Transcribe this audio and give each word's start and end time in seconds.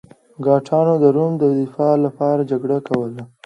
ګاټانو 0.45 0.93
د 1.03 1.05
روم 1.15 1.31
د 1.39 1.43
دفاع 1.59 1.93
لپاره 2.05 2.41
جګړه 2.51 2.77
کوله. 2.87 3.23